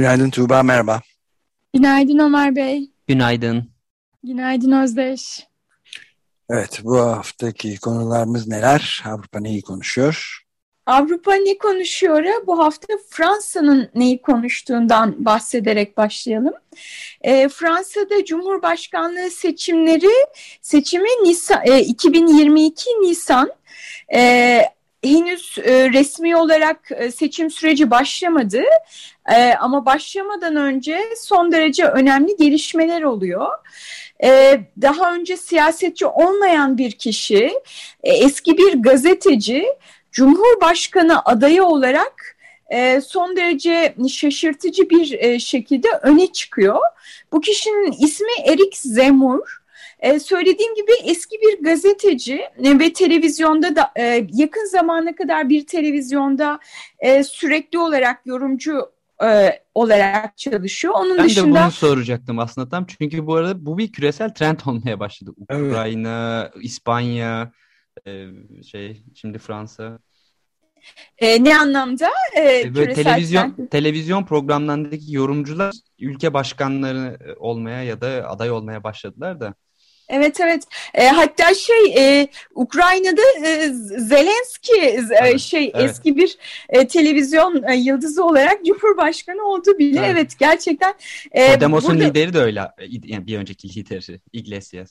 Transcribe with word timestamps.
Günaydın 0.00 0.30
Tuğba, 0.30 0.62
merhaba. 0.62 1.00
Günaydın 1.74 2.18
Ömer 2.18 2.56
Bey. 2.56 2.90
Günaydın. 3.08 3.70
Günaydın 4.24 4.72
Özdeş. 4.82 5.46
Evet, 6.50 6.80
bu 6.84 6.98
haftaki 6.98 7.80
konularımız 7.80 8.48
neler? 8.48 9.02
Avrupa 9.06 9.40
neyi 9.40 9.62
konuşuyor? 9.62 10.44
Avrupa 10.86 11.34
ne 11.34 11.58
konuşuyor? 11.58 12.24
Bu 12.46 12.58
hafta 12.58 12.94
Fransa'nın 13.10 13.90
neyi 13.94 14.22
konuştuğundan 14.22 15.24
bahsederek 15.24 15.96
başlayalım. 15.96 16.54
E, 17.20 17.48
Fransa'da 17.48 18.24
Cumhurbaşkanlığı 18.24 19.30
seçimleri, 19.30 20.26
seçimi 20.62 21.08
Nisan, 21.22 21.60
e, 21.64 21.80
2022 21.80 22.90
Nisan. 22.90 23.50
E, 24.14 24.62
henüz 25.04 25.58
e, 25.58 25.92
resmi 25.92 26.36
olarak 26.36 26.90
e, 26.90 27.10
seçim 27.10 27.50
süreci 27.50 27.90
başlamadı 27.90 28.62
e, 29.34 29.54
ama 29.54 29.86
başlamadan 29.86 30.56
önce 30.56 31.00
son 31.16 31.52
derece 31.52 31.84
önemli 31.84 32.36
gelişmeler 32.36 33.02
oluyor. 33.02 33.48
E, 34.24 34.60
daha 34.82 35.14
önce 35.14 35.36
siyasetçi 35.36 36.06
olmayan 36.06 36.78
bir 36.78 36.92
kişi, 36.92 37.52
e, 38.02 38.12
eski 38.12 38.58
bir 38.58 38.82
gazeteci, 38.82 39.66
Cumhurbaşkanı 40.12 41.22
adayı 41.24 41.64
olarak 41.64 42.36
e, 42.70 43.00
son 43.00 43.36
derece 43.36 43.94
şaşırtıcı 44.12 44.90
bir 44.90 45.12
e, 45.12 45.38
şekilde 45.38 45.88
öne 46.02 46.26
çıkıyor. 46.26 46.78
Bu 47.32 47.40
kişinin 47.40 47.92
ismi 47.92 48.32
Erik 48.46 48.76
Zemmour. 48.76 49.59
Ee, 50.00 50.18
söylediğim 50.18 50.74
gibi 50.74 50.92
eski 51.04 51.36
bir 51.42 51.64
gazeteci 51.64 52.40
ve 52.58 52.92
televizyonda 52.92 53.76
da 53.76 53.92
e, 53.96 54.26
yakın 54.32 54.66
zamana 54.70 55.14
kadar 55.14 55.48
bir 55.48 55.66
televizyonda 55.66 56.60
e, 56.98 57.24
sürekli 57.24 57.78
olarak 57.78 58.26
yorumcu 58.26 58.92
e, 59.24 59.62
olarak 59.74 60.38
çalışıyor. 60.38 60.94
Onun 60.96 61.18
ben 61.18 61.24
dışında 61.24 61.58
de 61.58 61.62
bunu 61.62 61.70
soracaktım 61.70 62.38
aslında 62.38 62.68
tam 62.68 62.86
çünkü 62.86 63.26
bu 63.26 63.34
arada 63.34 63.66
bu 63.66 63.78
bir 63.78 63.92
küresel 63.92 64.34
trend 64.34 64.60
olmaya 64.66 65.00
başladı. 65.00 65.34
Ukrayna, 65.36 66.50
evet. 66.54 66.64
İspanya, 66.64 67.52
e, 68.06 68.26
şey 68.62 69.02
şimdi 69.14 69.38
Fransa. 69.38 69.98
E, 71.18 71.44
ne 71.44 71.58
anlamda? 71.58 72.08
E, 72.36 72.74
Böyle 72.74 72.94
televizyon 72.94 73.54
trend. 73.54 73.68
televizyon 73.68 74.24
programlarındaki 74.24 75.14
yorumcular 75.14 75.74
ülke 75.98 76.34
başkanları 76.34 77.18
olmaya 77.38 77.82
ya 77.82 78.00
da 78.00 78.28
aday 78.28 78.50
olmaya 78.50 78.84
başladılar 78.84 79.40
da. 79.40 79.54
Evet 80.10 80.40
evet. 80.40 80.62
E, 80.94 81.08
hatta 81.08 81.54
şey 81.54 81.94
e, 81.96 82.28
Ukrayna'da 82.54 83.48
e, 83.48 83.68
Zelenski 83.98 84.80
e, 84.80 85.00
evet, 85.10 85.40
şey 85.40 85.72
evet. 85.74 85.90
eski 85.90 86.16
bir 86.16 86.38
e, 86.68 86.86
televizyon 86.86 87.62
e, 87.62 87.76
yıldızı 87.76 88.24
olarak 88.24 88.64
Cumhurbaşkanı 88.64 89.42
oldu 89.42 89.78
bile. 89.78 90.00
Evet, 90.00 90.10
evet 90.12 90.38
gerçekten. 90.38 90.94
E, 91.32 91.54
Podemos'un 91.54 91.94
burada... 91.94 92.04
lideri 92.04 92.32
de 92.32 92.38
öyle. 92.38 92.60
Yani 93.04 93.26
bir 93.26 93.38
önceki 93.38 93.78
lideri 93.78 94.20
Iglesias. 94.32 94.90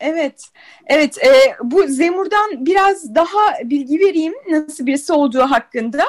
Evet, 0.00 0.48
evet. 0.86 1.18
E, 1.24 1.30
bu 1.62 1.86
Zemur'dan 1.86 2.66
biraz 2.66 3.14
daha 3.14 3.40
bilgi 3.64 4.00
vereyim 4.00 4.34
nasıl 4.50 4.86
birisi 4.86 5.12
olduğu 5.12 5.40
hakkında. 5.40 6.04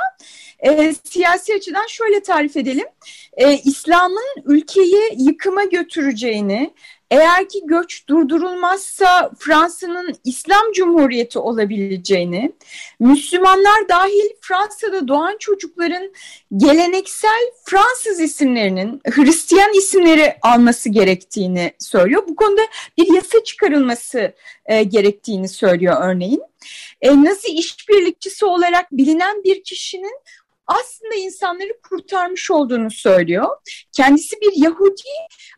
E, 0.60 0.94
siyasi 1.04 1.54
açıdan 1.54 1.88
şöyle 1.88 2.22
tarif 2.22 2.58
edelim. 2.58 2.88
E, 3.34 3.58
İslam'ın 3.58 4.44
ülkeyi 4.46 5.02
yıkıma 5.18 5.64
götüreceğini, 5.64 6.74
eğer 7.14 7.50
ki 7.50 7.62
göç 7.66 8.08
durdurulmazsa 8.10 9.32
Fransa'nın 9.40 10.16
İslam 10.24 10.72
Cumhuriyeti 10.74 11.40
olabileceğini, 11.40 12.52
Müslümanlar 13.00 13.90
dahil 13.90 14.30
Fransa'da 14.42 15.08
doğan 15.08 15.38
çocukların 15.40 16.14
geleneksel 16.58 17.52
Fransız 17.66 18.20
isimlerinin 18.20 19.02
Hristiyan 19.10 19.74
isimleri 19.74 20.36
alması 20.42 20.90
gerektiğini 20.90 21.72
söylüyor. 21.80 22.24
Bu 22.28 22.36
konuda 22.36 22.62
bir 22.98 23.14
yasa 23.16 23.44
çıkarılması 23.44 24.34
e, 24.66 24.84
gerektiğini 24.84 25.50
söylüyor 25.50 25.96
örneğin. 26.02 26.42
E, 27.02 27.24
Nazi 27.24 27.48
işbirlikçisi 27.48 28.46
olarak 28.46 28.92
bilinen 28.92 29.44
bir 29.44 29.64
kişinin 29.64 30.20
aslında 30.68 31.16
insanları 31.16 31.82
kurtarmış 31.90 32.52
olduğunu 32.52 32.92
söylüyor. 32.92 33.48
Kendisi 33.92 34.36
bir 34.42 34.52
Yahudi 34.56 35.02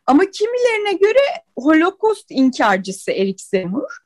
ama 0.06 0.24
kimilerine 0.32 0.94
göre 0.94 1.20
Holocaust 1.58 2.26
inkarcısı 2.30 3.12
Erik 3.12 3.42
Zemmour. 3.42 3.98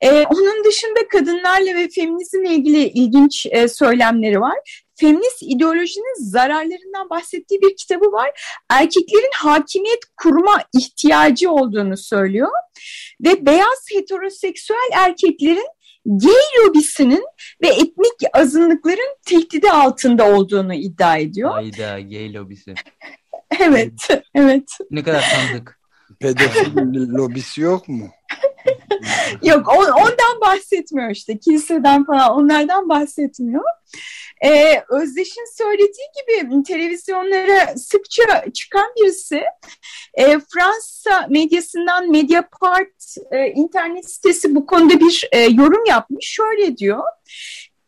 Ee, 0.00 0.10
onun 0.10 0.64
dışında 0.64 1.08
kadınlarla 1.12 1.74
ve 1.74 1.88
feminizmle 1.88 2.54
ilgili 2.54 2.88
ilginç 2.88 3.46
e, 3.50 3.68
söylemleri 3.68 4.40
var. 4.40 4.86
Feminist 5.00 5.42
ideolojinin 5.42 6.30
zararlarından 6.30 7.10
bahsettiği 7.10 7.60
bir 7.62 7.76
kitabı 7.76 8.12
var. 8.12 8.60
Erkeklerin 8.70 9.30
hakimiyet 9.36 10.00
kurma 10.16 10.62
ihtiyacı 10.78 11.50
olduğunu 11.50 11.96
söylüyor. 11.96 12.50
Ve 13.20 13.46
beyaz 13.46 13.86
heteroseksüel 13.92 14.90
erkeklerin 14.92 15.68
gay 16.06 16.66
lobisinin 16.66 17.24
ve 17.62 17.68
etnik 17.68 18.30
azınlıkların 18.32 19.16
tehdidi 19.24 19.70
altında 19.70 20.34
olduğunu 20.34 20.74
iddia 20.74 21.16
ediyor. 21.16 21.50
Hayda 21.50 22.00
gay 22.00 22.34
lobisi. 22.34 22.74
evet, 23.60 24.08
evet. 24.34 24.68
Ne 24.90 25.02
kadar 25.02 25.24
tanıdık. 25.34 25.80
Pedofil 26.20 27.12
lobisi 27.14 27.60
yok 27.60 27.88
mu? 27.88 28.10
yok 29.42 29.68
on, 29.68 29.84
ondan 29.84 30.40
bahsetmiyor 30.40 31.10
işte 31.10 31.38
kiliseden 31.38 32.04
falan 32.04 32.30
onlardan 32.30 32.88
bahsetmiyor. 32.88 33.64
Ee, 34.44 34.82
Özdeş'in 34.88 35.56
söylediği 35.56 36.06
gibi 36.20 36.62
televizyonlara 36.62 37.76
sıkça 37.76 38.44
çıkan 38.54 38.92
birisi 38.96 39.42
e, 40.14 40.24
Fransa 40.24 41.26
medyasından 41.28 42.10
Mediapart 42.10 43.16
e, 43.30 43.46
internet 43.46 44.10
sitesi 44.10 44.54
bu 44.54 44.66
konuda 44.66 45.00
bir 45.00 45.28
e, 45.32 45.38
yorum 45.40 45.84
yapmış. 45.84 46.26
Şöyle 46.26 46.76
diyor, 46.76 47.02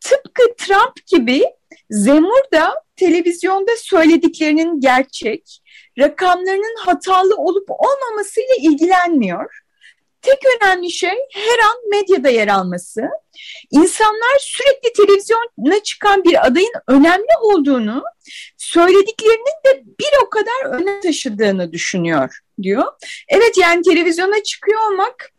tıpkı 0.01 0.43
Trump 0.57 1.07
gibi 1.07 1.43
Zemur 1.89 2.51
da 2.53 2.83
televizyonda 2.95 3.71
söylediklerinin 3.77 4.79
gerçek, 4.79 5.61
rakamlarının 5.99 6.75
hatalı 6.85 7.35
olup 7.35 7.69
olmamasıyla 7.69 8.55
ilgilenmiyor. 8.61 9.62
Tek 10.23 10.39
önemli 10.55 10.91
şey 10.91 11.17
her 11.33 11.59
an 11.69 11.89
medyada 11.89 12.29
yer 12.29 12.47
alması. 12.47 13.01
İnsanlar 13.71 14.37
sürekli 14.39 14.93
televizyona 14.93 15.83
çıkan 15.83 16.23
bir 16.23 16.47
adayın 16.47 16.73
önemli 16.87 17.37
olduğunu, 17.41 18.03
söylediklerinin 18.57 19.65
de 19.65 19.83
bir 19.99 20.25
o 20.25 20.29
kadar 20.29 20.79
öne 20.79 20.99
taşıdığını 20.99 21.73
düşünüyor 21.73 22.39
diyor. 22.61 22.83
Evet 23.27 23.57
yani 23.57 23.81
televizyona 23.81 24.43
çıkıyor 24.43 24.91
olmak 24.91 25.33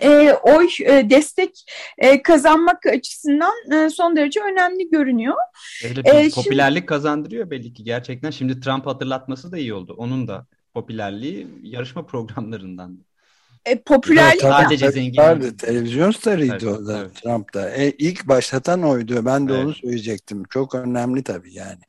e, 0.00 0.32
oy 0.32 0.68
e, 0.84 1.10
destek 1.10 1.64
e, 1.98 2.22
kazanmak 2.22 2.86
açısından 2.86 3.72
e, 3.72 3.90
son 3.90 4.16
derece 4.16 4.40
önemli 4.40 4.90
görünüyor. 4.90 5.36
Öyle 5.84 6.04
bir 6.04 6.10
e, 6.10 6.30
popülerlik 6.30 6.78
şimdi, 6.78 6.86
kazandırıyor 6.86 7.50
belli 7.50 7.72
ki 7.72 7.84
gerçekten. 7.84 8.30
Şimdi 8.30 8.60
Trump 8.60 8.86
hatırlatması 8.86 9.52
da 9.52 9.58
iyi 9.58 9.74
oldu. 9.74 9.94
Onun 9.98 10.28
da 10.28 10.46
popülerliği 10.74 11.46
yarışma 11.62 12.06
programlarından 12.06 12.98
e, 13.66 13.82
popülerlik 13.82 14.44
evet, 14.44 14.54
sadece 14.54 14.90
zengin. 14.90 15.22
Vardı, 15.22 15.56
televizyon 15.56 16.10
starıydı 16.10 16.52
evet, 16.52 16.64
o 16.64 16.86
da 16.86 16.98
evet. 16.98 17.14
Trump'ta. 17.14 17.70
E, 17.70 17.90
ilk 17.90 18.28
başlatan 18.28 18.82
oydu. 18.82 19.24
Ben 19.24 19.48
de 19.48 19.54
evet. 19.54 19.64
onu 19.64 19.74
söyleyecektim. 19.74 20.42
Çok 20.50 20.74
önemli 20.74 21.22
tabii 21.22 21.54
yani. 21.54 21.80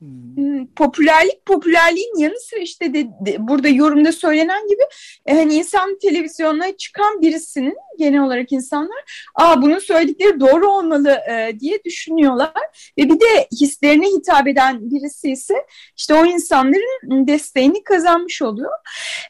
Hmm, 0.00 0.66
popülerlik 0.66 1.46
popülerliğin 1.46 2.18
yanı 2.18 2.40
sıra 2.40 2.60
işte 2.60 2.94
de, 2.94 3.06
de, 3.20 3.36
burada 3.38 3.68
yorumda 3.68 4.12
söylenen 4.12 4.68
gibi 4.68 4.82
e, 5.26 5.34
hani 5.34 5.54
insan 5.54 5.98
televizyona 5.98 6.76
çıkan 6.76 7.22
birisinin 7.22 7.76
genel 7.98 8.22
olarak 8.22 8.52
insanlar 8.52 9.30
aa 9.34 9.62
bunun 9.62 9.78
söyledikleri 9.78 10.40
doğru 10.40 10.70
olmalı 10.70 11.10
e, 11.30 11.60
diye 11.60 11.84
düşünüyorlar 11.84 12.52
ve 12.98 13.02
bir 13.02 13.20
de 13.20 13.48
hislerine 13.60 14.06
hitap 14.06 14.46
eden 14.48 14.90
birisi 14.90 15.30
ise 15.30 15.54
işte 15.96 16.14
o 16.14 16.26
insanların 16.26 17.26
desteğini 17.26 17.84
kazanmış 17.84 18.42
oluyor. 18.42 18.72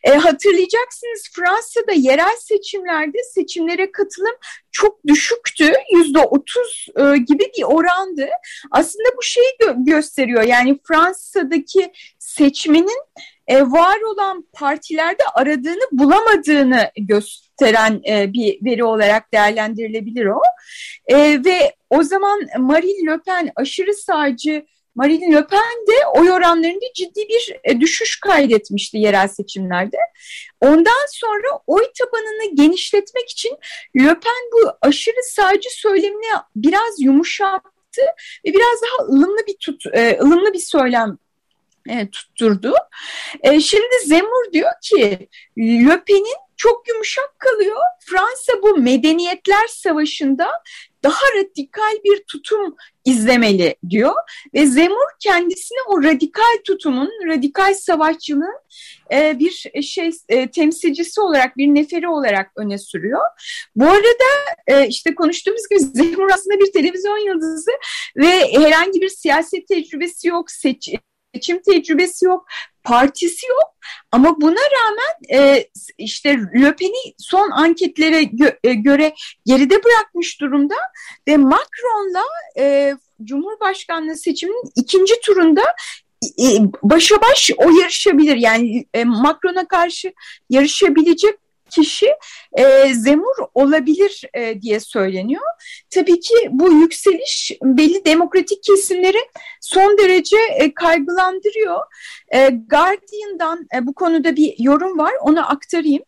E, 0.03 0.11
hatırlayacaksınız 0.11 1.23
Fransa'da 1.33 1.93
yerel 1.93 2.37
seçimlerde 2.39 3.19
seçimlere 3.35 3.93
katılım 3.93 4.35
çok 4.73 5.07
düşüktü. 5.07 5.73
Yüzde 5.93 6.19
otuz 6.19 6.87
e, 6.97 7.17
gibi 7.17 7.45
bir 7.59 7.63
orandı. 7.65 8.29
Aslında 8.71 9.09
bu 9.17 9.23
şeyi 9.23 9.53
gö 9.61 9.75
gösteriyor. 9.77 10.43
Yani 10.43 10.79
Fransa'daki 10.85 11.93
seçmenin 12.19 13.03
e, 13.47 13.63
var 13.63 14.01
olan 14.01 14.45
partilerde 14.53 15.23
aradığını 15.35 15.89
bulamadığını 15.93 16.91
gösteren 16.97 18.01
e, 18.09 18.33
bir 18.33 18.65
veri 18.65 18.85
olarak 18.85 19.33
değerlendirilebilir 19.33 20.27
o. 20.27 20.41
E, 21.07 21.45
ve 21.45 21.75
o 21.91 22.03
zaman 22.03 22.41
Marine 22.59 23.13
Le 23.13 23.19
Pen 23.27 23.51
aşırı 23.57 23.95
sağcı 23.95 24.67
Marine 24.95 25.35
Le 25.35 25.47
Pen 25.47 25.87
de 25.89 26.07
oy 26.17 26.33
oranlarında 26.33 26.85
ciddi 26.95 27.29
bir 27.29 27.57
e, 27.65 27.81
düşüş 27.81 28.21
kaydetmişti 28.21 28.99
yerel 28.99 29.29
seçimlerde. 29.29 29.97
Ondan 30.61 31.07
sonra 31.11 31.49
oy 31.67 31.83
tabanını 31.99 32.55
genişletmek 32.55 33.31
için 33.31 33.59
Le 33.97 34.15
Pen 34.15 34.51
bu 34.53 34.73
aşırı 34.83 35.23
sağcı 35.23 35.69
söylemini 35.71 36.41
biraz 36.57 37.01
yumuşattı 37.01 38.03
ve 38.47 38.53
biraz 38.53 38.83
daha 38.83 39.07
ılımlı 39.09 39.47
bir 39.47 39.57
tut, 39.61 39.87
e, 39.93 40.19
ılımlı 40.21 40.53
bir 40.53 40.59
söylem 40.59 41.19
e, 41.89 42.11
tutturdu. 42.11 42.75
Şimdi 43.45 43.99
Zemur 44.05 44.53
diyor 44.53 44.71
ki 44.83 45.29
Le 45.59 46.05
Pen'in 46.05 46.37
çok 46.57 46.89
yumuşak 46.89 47.39
kalıyor. 47.39 47.81
Fransa 48.01 48.63
bu 48.63 48.77
medeniyetler 48.77 49.67
savaşında 49.69 50.51
daha 51.03 51.23
radikal 51.37 52.05
bir 52.05 52.25
tutum 52.25 52.77
izlemeli 53.05 53.77
diyor 53.91 54.15
ve 54.55 54.67
Zemur 54.67 55.11
kendisini 55.21 55.79
o 55.87 56.03
radikal 56.03 56.59
tutumun, 56.65 57.11
radikal 57.27 57.75
savaşçılığın 57.75 58.61
e, 59.13 59.39
bir 59.39 59.83
şey 59.83 60.11
e, 60.29 60.51
temsilcisi 60.51 61.21
olarak, 61.21 61.57
bir 61.57 61.67
neferi 61.67 62.09
olarak 62.09 62.51
öne 62.57 62.79
sürüyor. 62.79 63.23
Bu 63.77 63.85
arada 63.85 64.31
e, 64.67 64.87
işte 64.87 65.15
konuştuğumuz 65.15 65.63
gibi 65.71 65.81
Zemur 65.95 66.31
aslında 66.31 66.61
bir 66.61 66.73
televizyon 66.73 67.27
yıldızı 67.27 67.73
ve 68.17 68.53
herhangi 68.53 69.01
bir 69.01 69.09
siyaset 69.09 69.69
tecrübesi 69.69 70.29
yok, 70.29 70.51
seç, 70.51 70.91
seçim 71.35 71.63
tecrübesi 71.63 72.25
yok, 72.25 72.47
partisi 72.85 73.47
yok 73.47 73.75
ama 74.13 74.41
buna 74.41 74.61
rağmen 74.61 75.41
e, 75.43 75.69
işte 75.99 76.39
Le 76.61 76.77
Pen'i 76.77 77.15
son 77.19 77.51
anketlere 77.51 78.23
gö 78.23 78.51
e, 78.65 78.75
göre 78.75 79.15
geride 79.47 79.85
bırakmış 79.85 80.41
durumda 80.41 80.75
ve 81.29 81.37
Macron'la 81.37 82.25
e, 82.59 82.95
Cumhurbaşkanlığı 83.25 84.17
seçiminin 84.17 84.73
ikinci 84.77 85.21
turunda 85.21 85.63
başa 86.83 87.23
baş 87.23 87.51
o 87.57 87.71
yarışabilir. 87.71 88.37
Yani 88.37 88.87
e, 88.95 89.05
Macron'a 89.05 89.69
karşı 89.69 90.13
yarışabilecek 90.51 91.39
kişi 91.71 92.15
e, 92.53 92.95
Zemur 92.95 93.37
olabilir 93.55 94.23
e, 94.35 94.63
diye 94.63 94.81
söyleniyor. 94.81 95.43
Tabii 95.91 96.21
ki 96.21 96.35
bu 96.51 96.73
yükseliş 96.73 97.53
belli 97.63 98.05
demokratik 98.05 98.63
kesimleri 98.63 99.19
son 99.61 99.99
derece 99.99 100.37
e, 100.59 100.75
kaygılandırıyor. 100.75 101.81
E, 102.35 102.51
Guardian'dan 102.51 103.69
e, 103.75 103.87
bu 103.87 103.95
konuda 103.95 104.37
bir 104.37 104.55
yorum 104.59 104.99
var 104.99 105.13
onu 105.23 105.51
aktarayım. 105.51 106.03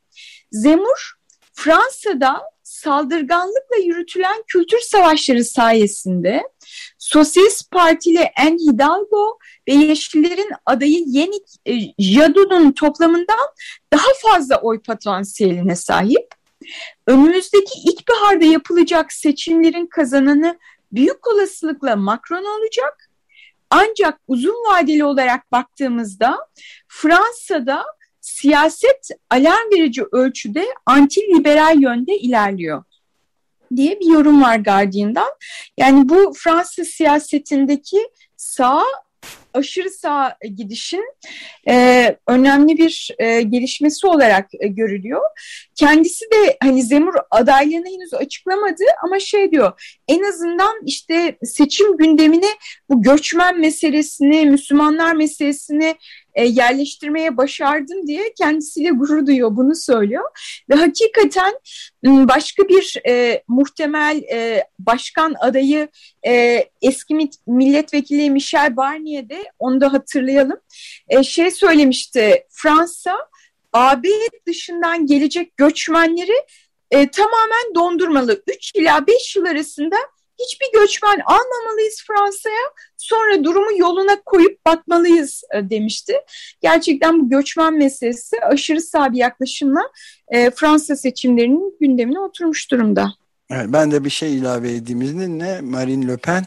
Zemur 0.52 1.12
Fransa'da 1.54 2.42
saldırganlıkla 2.62 3.76
yürütülen 3.84 4.42
kültür 4.46 4.80
savaşları 4.80 5.44
sayesinde 5.44 6.42
Sosyalist 6.98 7.70
Partili 7.70 8.30
En 8.36 8.58
Hidalgo 8.58 9.38
ve 9.68 9.72
Yeşillerin 9.72 10.50
adayı 10.66 11.04
Yenik 11.06 11.46
e, 11.66 11.72
Jadot'un 11.98 12.72
toplamından 12.72 13.48
daha 13.92 14.08
fazla 14.22 14.60
oy 14.60 14.82
potansiyeline 14.82 15.76
sahip. 15.76 16.28
Önümüzdeki 17.06 17.78
ilkbaharda 17.86 18.44
yapılacak 18.44 19.12
seçimlerin 19.12 19.86
kazananı 19.86 20.58
büyük 20.92 21.28
olasılıkla 21.28 21.96
Macron 21.96 22.44
olacak. 22.58 23.08
Ancak 23.70 24.20
uzun 24.28 24.54
vadeli 24.54 25.04
olarak 25.04 25.52
baktığımızda 25.52 26.38
Fransa'da 26.88 27.84
siyaset 28.20 29.08
alarm 29.30 29.70
verici 29.72 30.02
ölçüde 30.12 30.66
anti-liberal 30.86 31.82
yönde 31.82 32.18
ilerliyor 32.18 32.84
diye 33.76 34.00
bir 34.00 34.06
yorum 34.06 34.42
var 34.42 34.56
Guardian'dan. 34.56 35.28
Yani 35.76 36.08
bu 36.08 36.32
Fransız 36.36 36.88
siyasetindeki 36.88 38.08
sağ 38.36 38.84
aşırı 39.54 39.90
sağ 39.90 40.36
gidişin 40.56 41.04
e, 41.68 42.16
önemli 42.26 42.78
bir 42.78 43.10
e, 43.18 43.42
gelişmesi 43.42 44.06
olarak 44.06 44.48
e, 44.60 44.68
görülüyor. 44.68 45.22
Kendisi 45.74 46.24
de 46.24 46.56
hani 46.62 46.82
Zemur 46.82 47.14
adaylığını 47.30 47.86
henüz 47.86 48.14
açıklamadı 48.14 48.84
ama 49.04 49.18
şey 49.18 49.50
diyor 49.50 49.98
en 50.08 50.22
azından 50.22 50.80
işte 50.86 51.38
seçim 51.44 51.96
gündemine 51.96 52.48
bu 52.90 53.02
göçmen 53.02 53.60
meselesini, 53.60 54.46
Müslümanlar 54.46 55.14
meselesini 55.14 55.94
e, 56.34 56.44
yerleştirmeye 56.44 57.36
başardım 57.36 58.06
diye 58.06 58.32
kendisiyle 58.38 58.90
gurur 58.90 59.26
duyuyor 59.26 59.56
bunu 59.56 59.74
söylüyor. 59.74 60.24
Ve 60.70 60.74
hakikaten 60.74 61.52
başka 62.04 62.68
bir 62.68 62.96
e, 63.08 63.42
muhtemel 63.48 64.22
e, 64.32 64.64
başkan 64.78 65.34
adayı 65.40 65.88
e, 66.26 66.64
eski 66.82 67.30
milletvekili 67.46 68.30
Michel 68.30 68.76
Barnier 68.76 69.28
de 69.28 69.44
onu 69.58 69.80
da 69.80 69.92
hatırlayalım. 69.92 70.60
E, 71.08 71.22
şey 71.22 71.50
söylemişti 71.50 72.46
Fransa 72.50 73.16
AB 73.72 74.08
dışından 74.46 75.06
gelecek 75.06 75.56
göçmenleri 75.56 76.46
e, 76.90 77.10
tamamen 77.10 77.74
dondurmalı. 77.74 78.42
3 78.56 78.72
ila 78.74 79.06
5 79.06 79.36
yıl 79.36 79.44
arasında 79.44 79.96
hiçbir 80.38 80.80
göçmen 80.80 81.20
almamalıyız 81.26 82.02
Fransa'ya 82.06 82.72
sonra 82.96 83.44
durumu 83.44 83.78
yoluna 83.78 84.22
koyup 84.24 84.66
bakmalıyız 84.66 85.42
e, 85.54 85.70
demişti. 85.70 86.14
Gerçekten 86.62 87.20
bu 87.20 87.30
göçmen 87.30 87.74
meselesi 87.74 88.40
aşırı 88.40 88.80
sağ 88.80 89.12
bir 89.12 89.18
yaklaşımla 89.18 89.82
e, 90.28 90.50
Fransa 90.50 90.96
seçimlerinin 90.96 91.76
gündemine 91.80 92.20
oturmuş 92.20 92.70
durumda. 92.70 93.12
Evet, 93.50 93.66
ben 93.68 93.90
de 93.90 94.04
bir 94.04 94.10
şey 94.10 94.36
ilave 94.36 94.74
edeyim 94.74 95.02
izninle 95.02 95.60
Marine 95.60 96.08
Le 96.08 96.16
Pen 96.16 96.44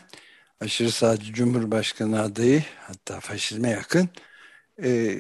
aşırı 0.62 0.92
sağcı 0.92 1.34
Cumhurbaşkanı 1.34 2.22
adayı 2.22 2.64
hatta 2.88 3.20
faşizme 3.20 3.70
yakın 3.70 4.10
e, 4.84 5.16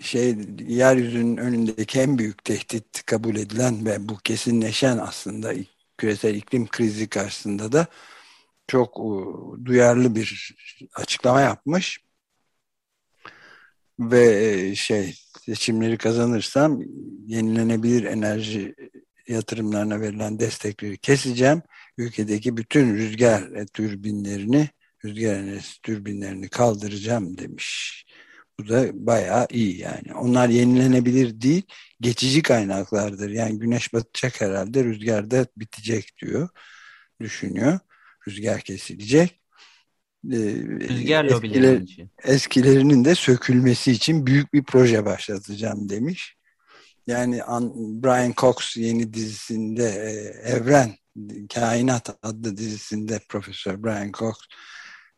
şey 0.00 0.36
yeryüzünün 0.68 1.36
önündeki 1.36 2.00
en 2.00 2.18
büyük 2.18 2.44
tehdit 2.44 3.06
kabul 3.06 3.36
edilen 3.36 3.86
ve 3.86 4.08
bu 4.08 4.16
kesinleşen 4.16 4.98
aslında 4.98 5.52
küresel 5.98 6.34
iklim 6.34 6.66
krizi 6.66 7.08
karşısında 7.08 7.72
da 7.72 7.86
çok 8.68 8.96
duyarlı 9.64 10.14
bir 10.16 10.54
açıklama 10.94 11.40
yapmış. 11.40 12.00
Ve 14.00 14.44
e, 14.44 14.74
şey 14.74 15.14
seçimleri 15.40 15.98
kazanırsam 15.98 16.82
yenilenebilir 17.26 18.04
enerji 18.04 18.74
yatırımlarına 19.28 20.00
verilen 20.00 20.38
destekleri 20.38 20.98
keseceğim. 20.98 21.62
Ülkedeki 21.98 22.56
bütün 22.56 22.94
rüzgar 22.94 23.66
türbinlerini, 23.66 24.68
rüzgar 25.04 25.34
enerjisi 25.34 25.82
türbinlerini 25.82 26.48
kaldıracağım 26.48 27.38
demiş. 27.38 28.05
Bu 28.60 28.68
da 28.68 29.06
bayağı 29.06 29.46
iyi 29.50 29.78
yani. 29.78 30.14
Onlar 30.14 30.48
yenilenebilir 30.48 31.40
değil, 31.40 31.62
geçici 32.00 32.42
kaynaklardır. 32.42 33.30
Yani 33.30 33.58
güneş 33.58 33.92
batacak 33.92 34.40
herhalde, 34.40 34.84
rüzgar 34.84 35.30
da 35.30 35.46
bitecek 35.56 36.12
diyor, 36.22 36.48
düşünüyor. 37.20 37.78
Rüzgar 38.28 38.60
kesilecek. 38.60 39.40
Ee, 40.32 40.36
rüzgar 40.90 41.24
eskiler, 41.24 41.82
Eskilerinin 42.24 43.04
de 43.04 43.14
sökülmesi 43.14 43.92
için 43.92 44.26
büyük 44.26 44.52
bir 44.52 44.64
proje 44.64 45.04
başlatacağım 45.04 45.88
demiş. 45.88 46.36
Yani 47.06 47.40
Brian 48.02 48.34
Cox 48.36 48.76
yeni 48.76 49.14
dizisinde 49.14 49.84
e, 49.84 50.10
Evren, 50.50 50.94
Kainat 51.54 52.18
adlı 52.22 52.56
dizisinde 52.56 53.20
Profesör 53.28 53.82
Brian 53.82 54.12
Cox 54.12 54.36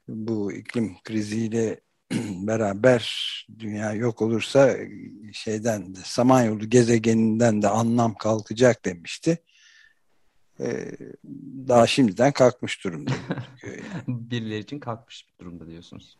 bu 0.09 0.52
iklim 0.52 0.97
kriziyle 1.04 1.80
beraber 2.46 3.12
dünya 3.58 3.92
yok 3.92 4.22
olursa 4.22 4.76
şeyden 5.32 5.94
de 5.94 5.98
Samanyolu 6.04 6.70
gezegeninden 6.70 7.62
de 7.62 7.68
anlam 7.68 8.14
kalkacak 8.14 8.84
demişti. 8.84 9.38
Ee, 10.60 10.92
daha 11.68 11.86
şimdiden 11.86 12.32
kalkmış 12.32 12.84
durumda. 12.84 13.10
Yani. 13.62 13.80
Birileri 14.08 14.58
için 14.58 14.78
kalkmış 14.78 15.26
durumda 15.40 15.66
diyorsunuz. 15.66 16.18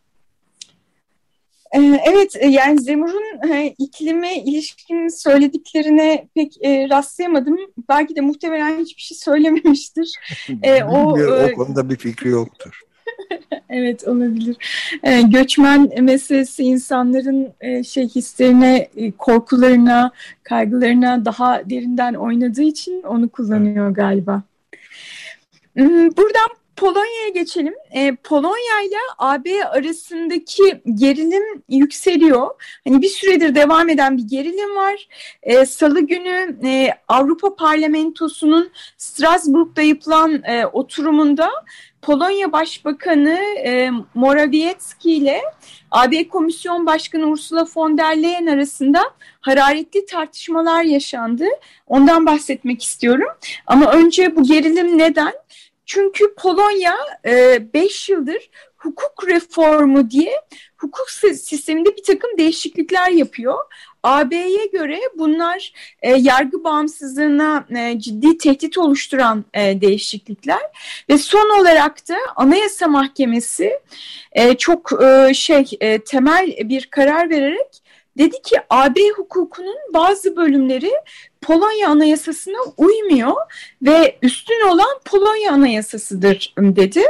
Ee, 1.75 2.01
evet 2.05 2.35
e, 2.35 2.47
yani 2.47 2.81
Zemur'un 2.81 3.53
e, 3.53 3.75
iklime 3.77 4.43
ilişkin 4.43 5.07
söylediklerine 5.07 6.27
pek 6.35 6.65
e, 6.65 6.89
rastlayamadım. 6.89 7.57
Belki 7.89 8.15
de 8.15 8.21
muhtemelen 8.21 8.79
hiçbir 8.79 9.01
şey 9.01 9.17
söylememiştir. 9.17 10.13
e, 10.63 10.83
o, 10.83 11.19
o 11.19 11.53
konuda 11.53 11.89
bir 11.89 11.95
fikri 11.95 12.29
yoktur. 12.29 12.81
evet 13.69 14.07
olabilir. 14.07 14.57
E, 15.03 15.21
göçmen 15.21 16.03
meselesi 16.03 16.63
insanların 16.63 17.53
e, 17.61 17.83
şey 17.83 18.07
hislerine, 18.07 18.89
e, 18.95 19.11
korkularına, 19.11 20.11
kaygılarına 20.43 21.25
daha 21.25 21.69
derinden 21.69 22.13
oynadığı 22.13 22.61
için 22.61 23.03
onu 23.03 23.29
kullanıyor 23.29 23.91
galiba. 23.91 24.43
Hmm, 25.75 26.17
buradan 26.17 26.58
Polonya'ya 26.79 27.29
geçelim. 27.29 27.73
E, 27.91 28.15
Polonya 28.15 28.81
ile 28.87 28.97
AB 29.17 29.65
arasındaki 29.65 30.81
gerilim 30.93 31.43
yükseliyor. 31.69 32.47
Hani 32.87 33.01
bir 33.01 33.07
süredir 33.07 33.55
devam 33.55 33.89
eden 33.89 34.17
bir 34.17 34.23
gerilim 34.23 34.75
var. 34.75 35.07
E, 35.43 35.65
Salı 35.65 35.99
günü 35.99 36.57
e, 36.67 36.89
Avrupa 37.07 37.55
Parlamentosu'nun 37.55 38.71
Strasbourg'da 38.97 39.81
yapılan 39.81 40.43
e, 40.43 40.65
oturumunda 40.65 41.49
Polonya 42.01 42.51
Başbakanı 42.51 43.39
e, 43.65 43.89
Morawiecki 44.13 45.13
ile 45.13 45.41
AB 45.91 46.27
Komisyon 46.27 46.85
Başkanı 46.85 47.25
Ursula 47.25 47.65
von 47.75 47.97
der 47.97 48.23
Leyen 48.23 48.45
arasında 48.47 49.03
hararetli 49.41 50.05
tartışmalar 50.05 50.83
yaşandı. 50.83 51.45
Ondan 51.87 52.25
bahsetmek 52.25 52.83
istiyorum. 52.83 53.27
Ama 53.67 53.91
önce 53.91 54.35
bu 54.35 54.43
gerilim 54.43 54.97
neden? 54.97 55.33
Çünkü 55.89 56.35
Polonya 56.35 56.97
5 57.25 58.09
e, 58.09 58.13
yıldır 58.13 58.49
hukuk 58.77 59.27
reformu 59.27 60.11
diye 60.11 60.41
hukuk 60.77 61.09
sisteminde 61.09 61.97
bir 61.97 62.03
takım 62.03 62.37
değişiklikler 62.37 63.11
yapıyor. 63.11 63.57
AB'ye 64.03 64.65
göre 64.65 64.99
bunlar 65.17 65.73
e, 66.01 66.11
yargı 66.11 66.63
bağımsızlığına 66.63 67.65
e, 67.77 67.99
ciddi 67.99 68.37
tehdit 68.37 68.77
oluşturan 68.77 69.45
e, 69.53 69.81
değişiklikler 69.81 70.61
ve 71.09 71.17
son 71.17 71.59
olarak 71.61 72.09
da 72.09 72.17
Anayasa 72.35 72.87
Mahkemesi 72.87 73.79
e, 74.31 74.57
çok 74.57 75.03
e, 75.03 75.33
şey 75.33 75.65
e, 75.81 75.99
temel 75.99 76.55
bir 76.63 76.85
karar 76.85 77.29
vererek 77.29 77.78
dedi 78.19 78.41
ki 78.41 78.55
AB 78.69 79.09
hukukunun 79.09 79.77
bazı 79.93 80.35
bölümleri 80.35 80.91
Polonya 81.41 81.89
Anayasası'na 81.89 82.73
uymuyor 82.77 83.35
ve 83.81 84.17
üstün 84.21 84.67
olan 84.67 84.99
Polonya 85.05 85.51
Anayasası'dır 85.51 86.53
dedi. 86.57 87.03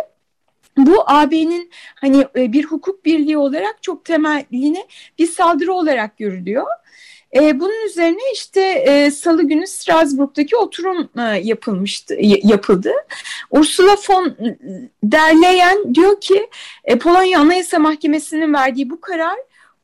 Bu 0.78 1.04
AB'nin 1.06 1.72
hani 1.96 2.26
e, 2.36 2.54
bir 2.54 2.66
hukuk 2.66 3.06
birliği 3.06 3.38
olarak 3.38 3.84
çok 3.84 4.06
temeline 4.06 4.88
bir 5.20 5.28
saldırı 5.28 5.74
olarak 5.74 6.18
görülüyor. 6.18 6.68
E, 7.36 7.60
bunun 7.60 7.86
üzerine 7.86 8.32
işte 8.34 8.62
e, 8.62 9.12
Salı 9.12 9.44
günü 9.44 9.68
Strasbourg'daki 9.68 10.58
oturum 10.58 11.10
e, 11.18 11.22
yapılmıştı, 11.22 12.16
yapıldı. 12.44 12.92
Ursula 13.52 13.98
von 14.10 14.38
der 15.04 15.42
Leyen 15.42 15.96
diyor 15.96 16.22
ki 16.22 16.50
e, 16.84 16.98
Polonya 16.98 17.40
Anayasa 17.40 17.80
Mahkemesi'nin 17.80 18.54
verdiği 18.54 18.90
bu 18.90 19.02
karar 19.02 19.38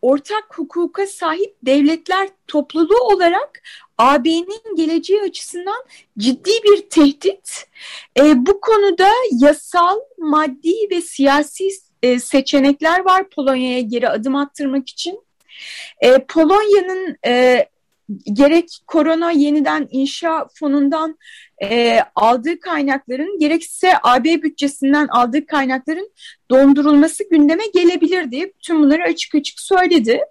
ortak 0.05 0.45
hukuka 0.57 1.07
sahip 1.07 1.55
devletler 1.63 2.29
topluluğu 2.47 2.99
olarak 2.99 3.61
AB'nin 3.97 4.75
geleceği 4.75 5.21
açısından 5.21 5.83
ciddi 6.17 6.51
bir 6.63 6.89
tehdit. 6.89 7.67
E, 8.19 8.45
bu 8.45 8.61
konuda 8.61 9.09
yasal, 9.31 9.99
maddi 10.17 10.73
ve 10.91 11.01
siyasi 11.01 11.69
e, 12.03 12.19
seçenekler 12.19 13.05
var 13.05 13.29
Polonya'ya 13.29 13.81
geri 13.81 14.09
adım 14.09 14.35
attırmak 14.35 14.89
için. 14.89 15.19
E, 16.01 16.25
Polonya'nın 16.25 17.17
e, 17.25 17.65
gerek 18.33 18.79
korona 18.87 19.31
yeniden 19.31 19.87
inşa 19.91 20.47
fonundan 20.59 21.17
e, 21.63 21.99
aldığı 22.15 22.59
kaynakların 22.59 23.39
gerekse 23.39 23.93
AB 24.03 24.41
bütçesinden 24.43 25.07
aldığı 25.07 25.45
kaynakların 25.45 26.11
dondurulması 26.51 27.29
gündeme 27.31 27.63
gelebilir 27.73 28.31
diye 28.31 28.53
tüm 28.63 28.79
bunları 28.79 29.03
açık 29.03 29.35
açık 29.35 29.59
söyledi. 29.59 30.21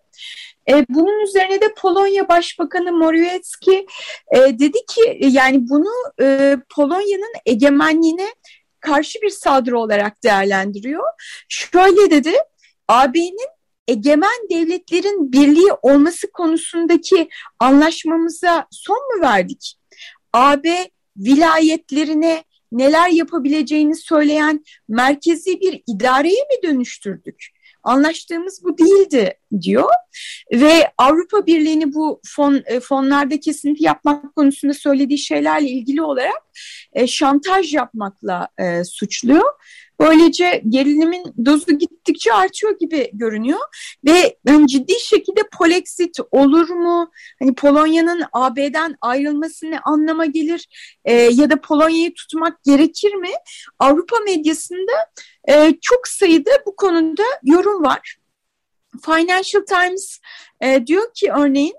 E, 0.71 0.85
bunun 0.89 1.27
üzerine 1.27 1.61
de 1.61 1.75
Polonya 1.77 2.29
Başbakanı 2.29 2.93
Morawiecki 2.93 3.87
e, 4.35 4.39
dedi 4.39 4.79
ki 4.89 5.19
yani 5.21 5.69
bunu 5.69 5.93
e, 6.21 6.57
Polonya'nın 6.75 7.33
egemenliğine 7.47 8.27
karşı 8.81 9.19
bir 9.23 9.31
saldırı 9.31 9.79
olarak 9.79 10.23
değerlendiriyor. 10.25 11.05
Şöyle 11.49 12.11
dedi, 12.11 12.33
AB'nin 12.89 13.54
egemen 13.89 14.49
devletlerin 14.51 15.33
birliği 15.33 15.73
olması 15.83 16.31
konusundaki 16.33 17.29
anlaşmamıza 17.61 18.67
son 18.71 18.97
mu 18.97 19.23
verdik? 19.23 19.75
AB 20.33 20.91
vilayetlerine 21.17 22.45
neler 22.73 23.09
yapabileceğini 23.09 23.97
söyleyen 23.97 24.65
merkezi 24.89 25.61
bir 25.61 25.83
idareye 25.87 26.41
mi 26.43 26.63
dönüştürdük? 26.63 27.55
Anlaştığımız 27.83 28.65
bu 28.65 28.79
değildi 28.79 29.39
diyor 29.61 29.89
ve 30.53 30.91
Avrupa 30.99 31.47
Birliği'ni 31.47 31.95
bu 31.95 32.21
fon 32.27 32.63
e, 32.67 32.81
fonlarda 32.81 33.41
kesinti 33.41 33.85
yapmak 33.85 34.37
konusunda 34.37 34.75
söylediği 34.75 35.19
şeylerle 35.19 35.69
ilgili 35.69 36.03
olarak 36.03 36.43
e, 36.93 37.07
şantaj 37.07 37.75
yapmakla 37.75 38.49
e, 38.59 38.85
suçluyor. 38.85 39.53
Böylece 40.01 40.63
gerilimin 40.69 41.25
dozu 41.45 41.79
gittikçe 41.79 42.33
artıyor 42.33 42.79
gibi 42.79 43.11
görünüyor 43.13 43.59
ve 44.05 44.37
yani 44.49 44.67
ciddi 44.67 44.93
şekilde 45.01 45.41
Polexit 45.59 46.19
olur 46.31 46.69
mu? 46.69 47.11
Hani 47.39 47.55
Polonya'nın 47.55 48.23
AB'den 48.33 48.97
ayrılması 49.01 49.71
ne 49.71 49.79
anlama 49.79 50.27
gelir? 50.27 50.69
E, 51.05 51.13
ya 51.13 51.51
da 51.51 51.61
Polonya'yı 51.61 52.15
tutmak 52.15 52.65
gerekir 52.65 53.15
mi? 53.15 53.31
Avrupa 53.79 54.17
medyasında 54.27 54.93
e, 55.49 55.75
çok 55.83 56.09
sayıda 56.09 56.51
bu 56.67 56.77
konuda 56.77 57.23
yorum 57.43 57.85
var. 57.85 58.17
Financial 59.05 59.63
Times 59.69 60.19
e, 60.61 60.87
diyor 60.87 61.15
ki 61.15 61.33
örneğin 61.33 61.75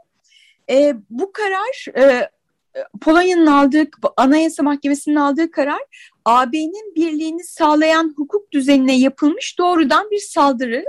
e, 0.70 0.94
bu 1.10 1.32
karar 1.32 1.98
e, 1.98 2.30
Polonya'nın 3.02 3.46
aldığı, 3.46 3.84
Anayasa 4.18 4.64
Mahkemesi'nin 4.64 5.16
aldığı 5.16 5.52
karar 5.52 5.82
AB'nin 6.26 6.96
birliğini 6.96 7.44
sağlayan 7.44 8.14
hukuk 8.18 8.52
düzenine 8.52 9.00
yapılmış 9.00 9.60
doğrudan 9.60 10.12
bir 10.12 10.20
saldırı. 10.20 10.86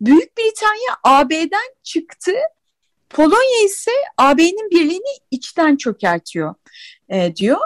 Büyük 0.00 0.38
Britanya 0.38 0.96
AB'den 1.04 1.74
çıktı. 1.82 2.32
Polonya 3.10 3.64
ise 3.64 3.90
AB'nin 4.18 4.70
birliğini 4.70 5.18
içten 5.30 5.76
çökertiyor 5.76 6.54
e, 7.08 7.36
diyor. 7.36 7.60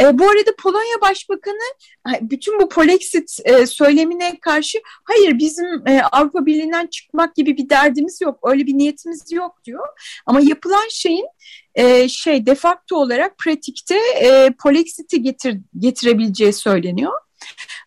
E, 0.00 0.18
bu 0.18 0.30
arada 0.30 0.50
Polonya 0.62 1.00
Başbakanı 1.00 1.74
bütün 2.20 2.60
bu 2.60 2.68
Polexit 2.68 3.38
e, 3.44 3.66
söylemine 3.66 4.38
karşı 4.40 4.78
hayır 5.04 5.38
bizim 5.38 5.88
e, 5.88 6.02
Avrupa 6.02 6.46
Birliği'nden 6.46 6.86
çıkmak 6.86 7.36
gibi 7.36 7.56
bir 7.56 7.68
derdimiz 7.68 8.20
yok, 8.20 8.38
öyle 8.42 8.66
bir 8.66 8.74
niyetimiz 8.74 9.32
yok 9.32 9.64
diyor. 9.64 9.88
Ama 10.26 10.40
yapılan 10.40 10.88
şeyin 10.90 11.26
e, 11.74 12.08
şey 12.08 12.46
defakto 12.46 12.96
olarak 12.96 13.38
pratikte 13.38 13.98
e, 14.20 14.50
Polexit'i 14.62 15.22
getir, 15.22 15.56
getirebileceği 15.78 16.52
söyleniyor. 16.52 17.12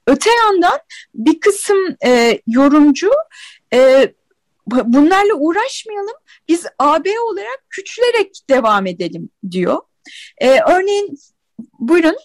Öte 0.07 0.29
yandan 0.29 0.79
bir 1.13 1.39
kısım 1.39 1.77
e, 2.05 2.41
yorumcu 2.47 3.09
e, 3.73 4.11
bunlarla 4.67 5.33
uğraşmayalım 5.33 6.15
biz 6.47 6.65
AB 6.79 7.19
olarak 7.19 7.65
küçülerek 7.69 8.41
devam 8.49 8.87
edelim 8.87 9.29
diyor. 9.51 9.77
E, 10.37 10.59
örneğin 10.59 11.17
buyurun 11.79 12.15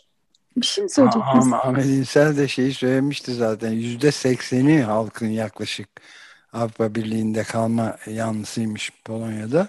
bir 0.57 0.67
şey 0.67 0.85
mi 0.85 0.91
söyleyecektiniz? 0.91 1.47
Ama 1.47 1.59
Ahmet 1.59 1.87
İnsel 1.87 2.37
de 2.37 2.49
şeyi 2.49 2.75
söylemişti 2.75 3.35
zaten 3.35 3.71
yüzde 3.71 4.13
sekseni 4.13 4.83
halkın 4.83 5.27
yaklaşık 5.27 5.89
Avrupa 6.53 6.95
Birliği'nde 6.95 7.43
kalma 7.43 7.97
yanlısıymış 8.07 8.91
Polonya'da. 9.05 9.69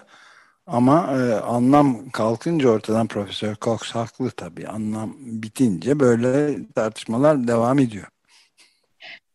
Ama 0.66 1.12
e, 1.12 1.34
anlam 1.34 2.10
kalkınca 2.10 2.68
ortadan 2.68 3.06
Profesör 3.06 3.56
Cox 3.60 3.90
haklı 3.90 4.30
tabii. 4.30 4.68
Anlam 4.68 5.16
bitince 5.18 6.00
böyle 6.00 6.58
tartışmalar 6.74 7.48
devam 7.48 7.78
ediyor 7.78 8.06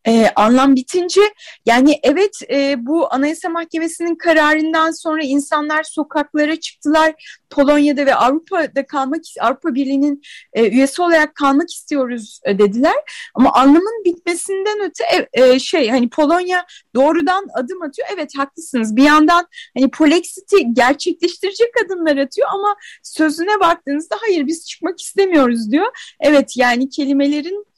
e, 0.10 0.32
anlam 0.36 0.76
bitince 0.76 1.22
yani 1.66 2.00
evet 2.04 2.40
e, 2.52 2.76
bu 2.86 3.14
Anayasa 3.14 3.50
Mahkemesi'nin 3.50 4.16
kararından 4.16 4.92
sonra 4.92 5.24
insanlar 5.24 5.84
sokaklara 5.84 6.56
çıktılar. 6.56 7.40
Polonya'da 7.50 8.06
ve 8.06 8.16
Avrupa'da 8.16 8.86
kalmak 8.86 9.22
Avrupa 9.40 9.76
Birliği'nin 9.76 10.22
e, 10.54 10.70
üyesi 10.70 11.02
olarak 11.02 11.36
kalmak 11.36 11.72
istiyoruz 11.72 12.40
e, 12.46 12.60
dediler. 12.60 12.96
Ama 13.36 13.54
anlamın 13.54 14.04
bitmesinden 14.06 14.80
öte 14.84 15.28
e, 15.34 15.44
e, 15.44 15.60
şey 15.60 15.90
hani 15.90 16.10
Polonya 16.10 16.66
doğrudan 16.96 17.48
adım 17.54 17.82
atıyor. 17.82 18.08
Evet 18.14 18.38
haklısınız. 18.38 18.96
Bir 18.96 19.04
yandan 19.04 19.48
hani 19.78 19.92
Polexit'i 19.92 20.74
gerçekleştirecek 20.74 21.70
adımlar 21.86 22.18
atıyor 22.18 22.48
ama 22.54 22.76
sözüne 23.04 23.60
baktığınızda 23.60 24.16
hayır 24.22 24.48
biz 24.48 24.68
çıkmak 24.68 25.00
istemiyoruz 25.00 25.72
diyor. 25.72 26.16
Evet 26.20 26.58
yani 26.58 26.90
kelimelerin 26.90 27.69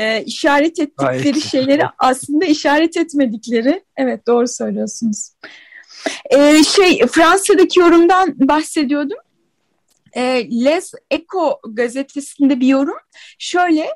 e, 0.00 0.24
işaret 0.24 0.78
ettikleri 0.78 1.22
Gayet. 1.22 1.44
şeyleri 1.44 1.82
aslında 1.98 2.44
işaret 2.44 2.96
etmedikleri. 2.96 3.84
Evet 3.96 4.26
doğru 4.26 4.48
söylüyorsunuz. 4.48 5.30
E, 6.30 6.64
şey 6.64 7.06
Fransa'daki 7.06 7.80
yorumdan 7.80 8.34
bahsediyordum. 8.48 9.18
E, 10.12 10.50
Les 10.64 10.92
Eco 11.10 11.60
gazetesinde 11.68 12.60
bir 12.60 12.66
yorum. 12.66 12.96
Şöyle 13.38 13.88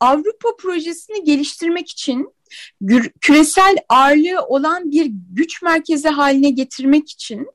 Avrupa 0.00 0.56
projesini 0.58 1.24
geliştirmek 1.24 1.90
için 1.90 2.34
küresel 3.20 3.76
ağırlığı 3.88 4.42
olan 4.46 4.90
bir 4.90 5.06
güç 5.32 5.62
merkezi 5.62 6.08
haline 6.08 6.50
getirmek 6.50 7.10
için 7.10 7.46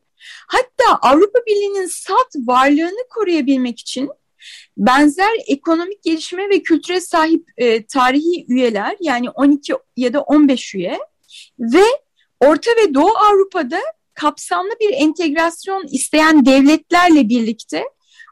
hatta 0.48 0.96
Avrupa 1.01 1.39
Birliği'nin 1.48 1.86
salt 1.86 2.36
varlığını 2.36 3.08
koruyabilmek 3.10 3.79
için 3.79 4.10
benzer 4.77 5.31
ekonomik 5.48 6.03
gelişme 6.03 6.50
ve 6.50 6.63
kültüre 6.63 7.01
sahip 7.01 7.50
e, 7.57 7.86
tarihi 7.86 8.45
üyeler 8.48 8.98
yani 9.00 9.29
12 9.29 9.74
ya 9.98 10.13
da 10.13 10.21
15 10.21 10.75
üye 10.75 11.00
ve 11.60 11.83
Orta 12.39 12.71
ve 12.71 12.93
Doğu 12.93 13.12
Avrupa'da 13.31 13.79
kapsamlı 14.13 14.71
bir 14.81 14.93
entegrasyon 14.93 15.88
isteyen 15.91 16.45
devletlerle 16.45 17.29
birlikte 17.29 17.83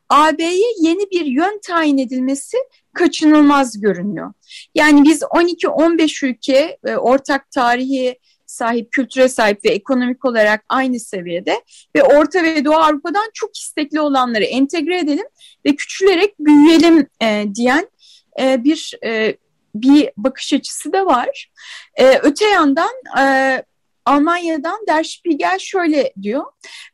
AB'ye 0.09 0.73
yeni 0.81 1.11
bir 1.11 1.25
yön 1.25 1.59
tayin 1.63 1.97
edilmesi 1.97 2.57
kaçınılmaz 2.93 3.81
görünüyor. 3.81 4.33
Yani 4.75 5.03
biz 5.03 5.21
12-15 5.21 6.25
ülke 6.25 6.77
e, 6.85 6.95
ortak 6.95 7.51
tarihi 7.51 8.19
sahip, 8.49 8.91
kültüre 8.91 9.29
sahip 9.29 9.65
ve 9.65 9.69
ekonomik 9.69 10.25
olarak 10.25 10.65
aynı 10.69 10.99
seviyede 10.99 11.61
ve 11.95 12.03
Orta 12.03 12.43
ve 12.43 12.65
Doğu 12.65 12.75
Avrupa'dan 12.75 13.29
çok 13.33 13.57
istekli 13.57 14.01
olanları 14.01 14.43
entegre 14.43 14.99
edelim 14.99 15.25
ve 15.65 15.75
küçülerek 15.75 16.39
büyüyelim 16.39 17.07
e, 17.21 17.45
diyen 17.55 17.89
e, 18.39 18.63
bir 18.63 18.93
e, 19.05 19.37
bir 19.75 20.09
bakış 20.17 20.53
açısı 20.53 20.93
da 20.93 21.05
var. 21.05 21.51
E, 21.95 22.17
öte 22.17 22.45
yandan 22.45 22.91
e, 23.19 23.63
Almanya'dan 24.05 24.79
Der 24.87 25.03
Spiegel 25.03 25.59
şöyle 25.59 26.13
diyor. 26.21 26.45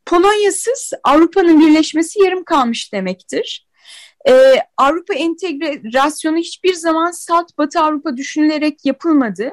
Polonyasız 0.06 0.92
Avrupa'nın 1.04 1.60
birleşmesi 1.60 2.22
yarım 2.22 2.44
kalmış 2.44 2.94
demektir. 2.94 3.66
Ee, 4.28 4.56
Avrupa 4.78 5.14
entegrasyonu 5.14 6.38
hiçbir 6.38 6.74
zaman 6.74 7.12
Salt 7.12 7.58
Batı 7.58 7.80
Avrupa 7.80 8.18
düşünülerek 8.18 8.86
yapılmadı. 8.86 9.52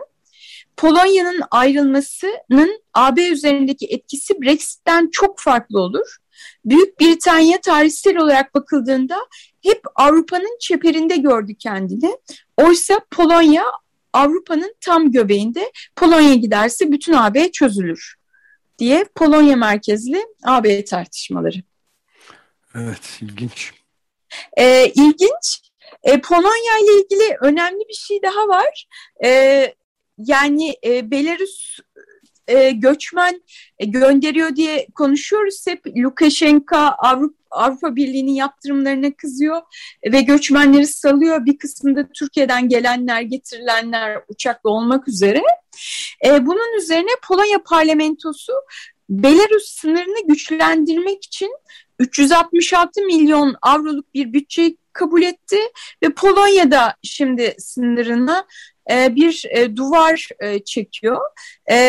Polonya'nın 0.83 1.43
ayrılmasının 1.51 2.83
AB 2.95 3.29
üzerindeki 3.29 3.87
etkisi 3.87 4.43
Brexit'ten 4.43 5.11
çok 5.12 5.41
farklı 5.41 5.81
olur. 5.81 6.17
Büyük 6.65 7.01
Britanya 7.01 7.61
tarihsel 7.61 8.17
olarak 8.17 8.55
bakıldığında 8.55 9.19
hep 9.62 9.81
Avrupa'nın 9.95 10.59
çeperinde 10.61 11.17
gördü 11.17 11.55
kendini. 11.55 12.17
Oysa 12.57 13.01
Polonya 13.11 13.65
Avrupa'nın 14.12 14.75
tam 14.81 15.12
göbeğinde 15.12 15.73
Polonya 15.97 16.35
giderse 16.35 16.93
bütün 16.93 17.12
AB 17.12 17.53
çözülür 17.53 18.15
diye 18.79 19.05
Polonya 19.15 19.57
merkezli 19.57 20.27
AB 20.45 20.85
tartışmaları. 20.85 21.62
Evet, 22.75 23.19
ilginç. 23.21 23.73
Ee, 24.59 24.87
ilginç. 24.95 25.61
E, 26.03 26.21
Polonya 26.21 26.79
ile 26.83 27.01
ilgili 27.01 27.37
önemli 27.41 27.85
bir 27.89 27.95
şey 27.95 28.23
daha 28.23 28.49
var. 28.49 28.87
E, 29.25 29.75
yani 30.26 30.75
e, 30.85 31.11
Belarus 31.11 31.79
e, 32.49 32.71
göçmen 32.71 33.43
e, 33.79 33.85
gönderiyor 33.85 34.57
diye 34.57 34.87
konuşuyoruz 34.95 35.67
hep. 35.67 35.87
Lukashenko 35.87 36.76
Avrupa, 36.76 37.35
Avrupa 37.50 37.97
Birliği'nin 37.97 38.33
yaptırımlarına 38.33 39.11
kızıyor 39.11 39.62
ve 40.12 40.21
göçmenleri 40.21 40.87
salıyor. 40.87 41.47
Bir 41.47 41.59
kısmında 41.59 42.09
Türkiye'den 42.14 42.69
gelenler, 42.69 43.21
getirilenler 43.21 44.19
uçakla 44.29 44.71
olmak 44.71 45.09
üzere. 45.09 45.43
E, 46.26 46.47
bunun 46.47 46.79
üzerine 46.79 47.11
Polonya 47.29 47.62
parlamentosu 47.64 48.52
Belarus 49.09 49.64
sınırını 49.64 50.26
güçlendirmek 50.29 51.25
için 51.25 51.50
366 51.99 53.02
milyon 53.02 53.55
avroluk 53.62 54.14
bir 54.14 54.33
bütçe 54.33 54.76
kabul 54.92 55.23
etti 55.23 55.59
ve 56.03 56.14
Polonya'da 56.14 56.97
şimdi 57.03 57.55
sınırına 57.59 58.47
e, 58.90 59.14
bir 59.14 59.45
e, 59.51 59.77
duvar 59.77 60.29
e, 60.40 60.64
çekiyor. 60.64 61.21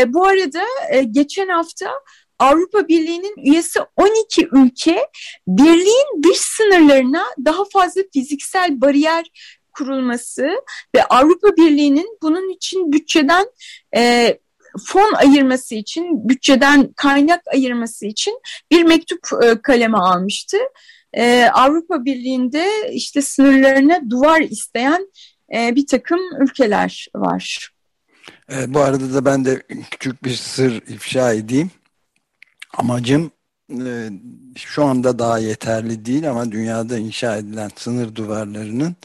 Bu 0.08 0.25
arada 0.25 0.63
geçen 1.12 1.47
hafta 1.47 1.91
Avrupa 2.39 2.88
Birliği'nin 2.88 3.36
üyesi 3.38 3.79
12 3.97 4.47
ülke 4.51 5.08
birliğin 5.47 6.23
dış 6.23 6.38
sınırlarına 6.38 7.25
daha 7.45 7.63
fazla 7.73 8.01
fiziksel 8.13 8.82
bariyer 8.82 9.25
kurulması 9.71 10.49
ve 10.95 11.03
Avrupa 11.03 11.47
Birliği'nin 11.58 12.17
bunun 12.21 12.53
için 12.53 12.91
bütçeden 12.91 13.45
fon 14.86 15.13
ayırması 15.13 15.75
için, 15.75 16.29
bütçeden 16.29 16.93
kaynak 16.93 17.41
ayırması 17.53 18.06
için 18.06 18.39
bir 18.71 18.84
mektup 18.84 19.19
e, 19.43 19.62
kaleme 19.62 19.97
almıştı. 19.97 20.58
Avrupa 21.53 22.06
Birliği'nde 22.06 22.91
işte 22.91 23.21
sınırlarına 23.21 24.10
duvar 24.10 24.41
isteyen 24.41 25.08
e, 25.53 25.75
bir 25.75 25.88
takım 25.88 26.19
ülkeler 26.41 27.08
var. 27.15 27.69
E, 28.51 28.73
bu 28.73 28.79
arada 28.79 29.13
da 29.13 29.25
ben 29.25 29.45
de 29.45 29.63
küçük 29.91 30.23
bir 30.23 30.36
sır 30.36 30.71
ifşa 30.88 31.34
edeyim. 31.34 31.71
Amacım 32.77 33.32
e, 33.71 34.10
şu 34.56 34.86
anda 34.86 35.19
daha 35.19 35.39
yeterli 35.39 36.06
değil 36.06 36.29
ama 36.29 36.51
dünyada 36.51 36.97
inşa 36.97 37.38
edilen 37.38 37.71
sınır 37.75 38.15
duvarlarının 38.15 38.95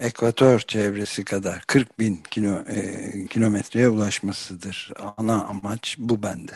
ekvator 0.00 0.60
çevresi 0.60 1.24
kadar 1.24 1.64
40 1.66 1.98
bin 1.98 2.16
kilo, 2.16 2.58
e, 2.68 3.26
kilometreye 3.26 3.88
ulaşmasıdır. 3.88 4.92
Ana 5.16 5.44
amaç 5.44 5.96
bu 5.98 6.22
bende. 6.22 6.52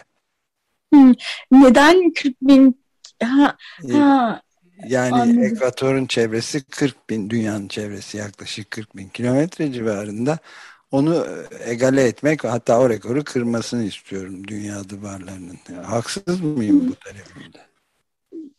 Neden 1.50 2.12
40 2.12 2.42
bin? 2.42 2.84
Ha, 3.22 3.56
ha, 3.92 4.42
yani 4.88 5.14
anladım. 5.14 5.44
ekvatorun 5.44 6.06
çevresi 6.06 6.64
40 6.64 7.10
bin, 7.10 7.30
dünyanın 7.30 7.68
çevresi 7.68 8.16
yaklaşık 8.16 8.70
40 8.70 8.96
bin 8.96 9.08
kilometre 9.08 9.72
civarında. 9.72 10.38
Onu 10.90 11.26
egale 11.66 12.04
etmek 12.04 12.44
hatta 12.44 12.80
o 12.80 12.90
rekoru 12.90 13.24
kırmasını 13.24 13.84
istiyorum 13.84 14.48
dünya 14.48 14.88
duvarlarının. 14.88 15.58
Yani 15.72 15.86
haksız 15.86 16.40
mıyım 16.40 16.88
bu 16.88 16.94
talebimde? 16.94 17.58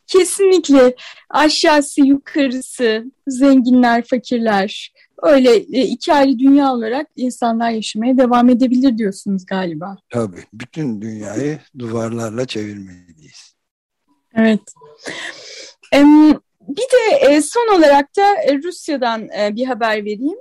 Kesinlikle 0.07 0.95
aşağısı 1.29 2.01
yukarısı 2.01 3.05
zenginler 3.27 4.03
fakirler 4.03 4.91
öyle 5.23 5.55
e, 5.55 5.81
iki 5.81 6.13
ayrı 6.13 6.39
dünya 6.39 6.71
olarak 6.71 7.07
insanlar 7.15 7.69
yaşamaya 7.69 8.17
devam 8.17 8.49
edebilir 8.49 8.97
diyorsunuz 8.97 9.45
galiba. 9.45 9.97
Tabii 10.09 10.43
bütün 10.53 11.01
dünyayı 11.01 11.59
duvarlarla 11.79 12.45
çevirmeliyiz. 12.45 13.55
Evet. 14.35 14.61
Bir 16.67 16.81
de 16.81 17.15
e, 17.15 17.41
son 17.41 17.77
olarak 17.77 18.15
da 18.15 18.35
e, 18.43 18.63
Rusya'dan 18.63 19.29
bir 19.29 19.65
haber 19.65 20.05
vereyim. 20.05 20.37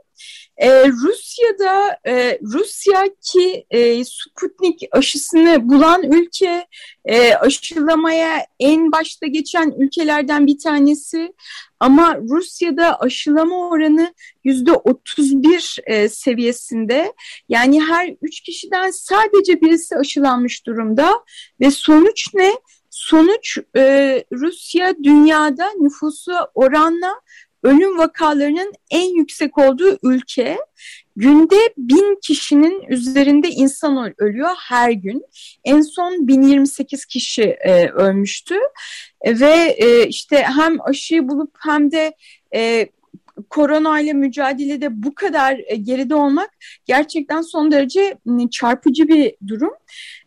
Rusya'da 0.87 1.98
e, 2.07 2.38
Rusya 2.42 3.04
ki 3.22 3.66
e, 3.70 4.04
Sputnik 4.04 4.83
aşısını 4.92 5.68
bulan 5.68 6.02
ülke 6.02 6.66
e, 7.04 7.35
aşılamaya 7.35 8.46
en 8.61 8.92
başta 8.92 9.26
geçen 9.26 9.74
ülkelerden 9.78 10.46
bir 10.46 10.59
tanesi 10.59 11.35
ama 11.80 12.16
Rusya'da 12.16 13.00
aşılama 13.00 13.68
oranı 13.68 14.14
yüzde 14.44 14.72
31 14.72 15.76
e, 15.87 16.09
seviyesinde 16.09 17.12
yani 17.48 17.83
her 17.83 18.14
üç 18.22 18.40
kişiden 18.40 18.90
sadece 18.90 19.61
birisi 19.61 19.96
aşılanmış 19.96 20.66
durumda 20.66 21.12
ve 21.61 21.70
sonuç 21.70 22.35
ne? 22.35 22.52
Sonuç 22.94 23.59
e, 23.76 24.24
Rusya 24.33 24.94
dünyada 25.04 25.70
nüfusu 25.80 26.33
oranla 26.54 27.20
ölüm 27.62 27.98
vakalarının 27.98 28.72
en 28.90 29.16
yüksek 29.18 29.59
olduğu 29.59 29.98
ülke. 30.02 30.59
Günde 31.16 31.57
bin 31.78 32.18
kişinin 32.22 32.83
üzerinde 32.88 33.48
insan 33.48 34.14
ölüyor 34.18 34.54
her 34.59 34.90
gün. 34.90 35.24
En 35.64 35.80
son 35.80 36.28
1028 36.28 37.04
kişi 37.04 37.42
e, 37.42 37.88
ölmüştü. 37.88 38.54
E, 39.20 39.40
ve 39.40 39.76
e, 39.78 40.07
işte 40.07 40.37
hem 40.37 40.80
aşıyı 40.80 41.28
bulup 41.28 41.50
hem 41.59 41.90
de 41.90 42.14
e, 42.54 42.88
korona 43.50 44.00
ile 44.00 44.12
mücadelede 44.12 45.02
bu 45.02 45.14
kadar 45.14 45.60
e, 45.66 45.76
geride 45.76 46.14
olmak 46.14 46.50
gerçekten 46.84 47.40
son 47.40 47.72
derece 47.72 48.18
çarpıcı 48.50 49.08
bir 49.08 49.34
durum. 49.46 49.72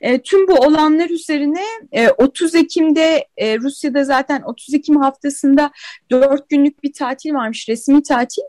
E, 0.01 0.21
tüm 0.21 0.47
bu 0.47 0.53
olanlar 0.53 1.09
üzerine 1.09 1.63
e, 1.91 2.09
30 2.09 2.55
Ekim'de 2.55 3.27
e, 3.37 3.57
Rusya'da 3.57 4.03
zaten 4.03 4.41
30 4.41 4.73
Ekim 4.73 4.95
haftasında 4.95 5.71
4 6.11 6.49
günlük 6.49 6.83
bir 6.83 6.93
tatil 6.93 7.33
varmış 7.33 7.69
resmi 7.69 8.03
tatil. 8.03 8.41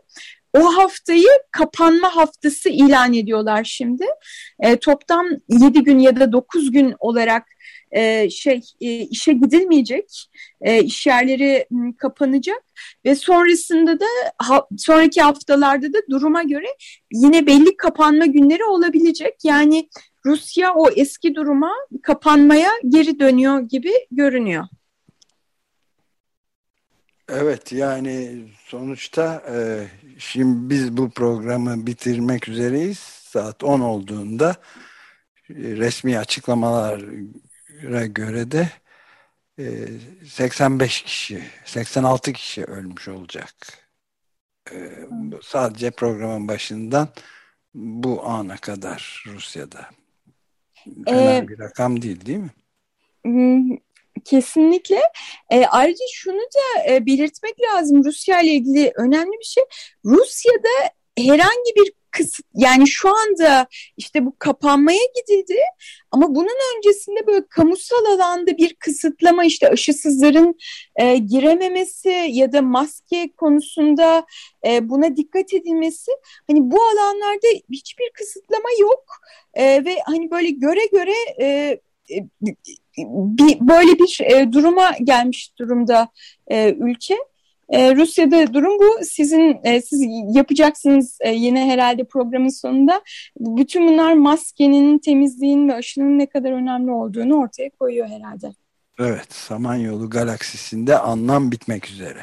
O 0.53 0.77
haftayı 0.77 1.27
kapanma 1.51 2.15
haftası 2.15 2.69
ilan 2.69 3.13
ediyorlar 3.13 3.63
şimdi. 3.63 4.05
E, 4.59 4.75
toplam 4.75 5.25
7 5.49 5.83
gün 5.83 5.99
ya 5.99 6.19
da 6.19 6.31
9 6.31 6.71
gün 6.71 6.95
olarak 6.99 7.43
e, 7.91 8.29
şey 8.29 8.61
e, 8.81 8.97
işe 8.97 9.33
gidilmeyecek, 9.33 10.29
e, 10.61 10.83
iş 10.83 11.07
yerleri 11.07 11.67
kapanacak 11.97 12.63
ve 13.05 13.15
sonrasında 13.15 13.99
da 13.99 14.05
ha, 14.37 14.67
sonraki 14.77 15.21
haftalarda 15.21 15.93
da 15.93 15.97
duruma 16.09 16.43
göre 16.43 16.67
yine 17.13 17.45
belli 17.47 17.77
kapanma 17.77 18.25
günleri 18.25 18.63
olabilecek. 18.63 19.35
Yani 19.43 19.89
Rusya 20.25 20.73
o 20.73 20.89
eski 20.95 21.35
duruma 21.35 21.71
kapanmaya 22.03 22.69
geri 22.89 23.19
dönüyor 23.19 23.59
gibi 23.59 23.91
görünüyor. 24.11 24.65
Evet 27.29 27.71
yani 27.71 28.45
sonuçta 28.65 29.43
e, 29.55 29.87
şimdi 30.17 30.69
biz 30.69 30.97
bu 30.97 31.09
programı 31.09 31.87
bitirmek 31.87 32.47
üzereyiz. 32.47 32.99
Saat 32.99 33.63
10 33.63 33.79
olduğunda 33.79 34.55
e, 35.49 35.53
resmi 35.53 36.19
açıklamalara 36.19 37.01
göre 38.05 38.51
de 38.51 38.69
85 40.25 41.01
kişi, 41.01 41.43
86 41.65 42.33
kişi 42.33 42.63
ölmüş 42.63 43.07
olacak. 43.07 43.53
Sadece 45.43 45.91
programın 45.91 46.47
başından 46.47 47.09
bu 47.73 48.25
ana 48.25 48.57
kadar 48.57 49.23
Rusya'da. 49.27 49.89
Fena 51.05 51.33
ee, 51.33 51.47
bir 51.47 51.59
rakam 51.59 52.01
değil 52.01 52.25
değil 52.25 52.39
mi? 52.39 53.79
Kesinlikle. 54.25 55.01
E, 55.49 55.65
ayrıca 55.65 56.05
şunu 56.13 56.39
da 56.41 56.93
e, 56.93 57.05
belirtmek 57.05 57.61
lazım 57.61 58.03
Rusya 58.03 58.41
ile 58.41 58.51
ilgili 58.51 58.91
önemli 58.95 59.39
bir 59.39 59.45
şey. 59.45 59.63
Rusya'da 60.05 60.93
herhangi 61.17 61.75
bir 61.75 61.98
kısıt 62.19 62.45
yani 62.53 62.87
şu 62.87 63.09
anda 63.09 63.67
işte 63.97 64.25
bu 64.25 64.35
kapanmaya 64.39 65.05
gidildi 65.15 65.59
ama 66.11 66.35
bunun 66.35 66.77
öncesinde 66.77 67.27
böyle 67.27 67.45
kamusal 67.49 68.05
alanda 68.05 68.57
bir 68.57 68.73
kısıtlama 68.73 69.45
işte 69.45 69.69
aşısızların 69.69 70.55
e, 70.95 71.17
girememesi 71.17 72.09
ya 72.29 72.51
da 72.51 72.61
maske 72.61 73.31
konusunda 73.37 74.25
e, 74.67 74.89
buna 74.89 75.17
dikkat 75.17 75.53
edilmesi 75.53 76.11
hani 76.47 76.71
bu 76.71 76.81
alanlarda 76.81 77.47
hiçbir 77.71 78.11
kısıtlama 78.13 78.69
yok 78.79 79.03
e, 79.53 79.85
ve 79.85 79.95
hani 80.05 80.31
böyle 80.31 80.49
göre 80.49 80.85
göre 80.91 81.15
e, 81.41 81.45
e 82.11 82.17
bir 82.97 83.59
böyle 83.59 83.99
bir 83.99 84.19
e, 84.21 84.51
duruma 84.53 84.91
gelmiş 85.03 85.51
durumda 85.59 86.09
e, 86.47 86.73
ülke. 86.79 87.17
E, 87.69 87.95
Rusya'da 87.95 88.53
durum 88.53 88.79
bu. 88.79 89.05
Sizin 89.05 89.59
e, 89.63 89.81
siz 89.81 90.05
yapacaksınız 90.35 91.17
e, 91.21 91.31
yine 91.31 91.65
herhalde 91.65 92.03
programın 92.03 92.61
sonunda. 92.61 93.01
Bütün 93.39 93.87
bunlar 93.87 94.13
maskenin, 94.13 94.99
temizliğin 94.99 95.69
ve 95.69 95.73
aşının 95.73 96.19
ne 96.19 96.25
kadar 96.25 96.51
önemli 96.51 96.91
olduğunu 96.91 97.35
ortaya 97.35 97.69
koyuyor 97.69 98.07
herhalde. 98.07 98.51
Evet, 98.99 99.33
Samanyolu 99.33 100.09
galaksisinde 100.09 100.97
anlam 100.97 101.51
bitmek 101.51 101.89
üzere. 101.89 102.19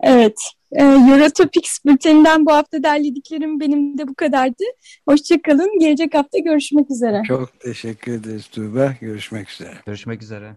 Evet, 0.00 0.40
e, 0.72 0.82
Eurotopics 0.82 1.78
bülteninden 1.86 2.46
bu 2.46 2.52
hafta 2.52 2.82
derlediklerim 2.82 3.60
benim 3.60 3.98
de 3.98 4.08
bu 4.08 4.14
kadardı. 4.14 4.64
Hoşçakalın, 5.08 5.78
gelecek 5.78 6.14
hafta 6.14 6.38
görüşmek 6.38 6.90
üzere. 6.90 7.22
Çok 7.28 7.60
teşekkür 7.60 8.12
ederiz 8.12 8.46
Tuğba, 8.46 8.94
görüşmek 9.00 9.50
üzere. 9.50 9.74
Görüşmek 9.86 10.22
üzere. 10.22 10.56